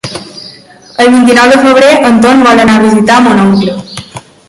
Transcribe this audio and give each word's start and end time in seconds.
El 1.03 1.11
vint-i-nou 1.17 1.53
de 1.53 1.61
febrer 1.67 1.91
en 2.09 2.19
Ton 2.25 2.43
vol 2.49 2.65
anar 2.65 2.79
a 2.81 2.85
visitar 2.89 3.23
mon 3.29 3.47
oncle. 3.47 3.81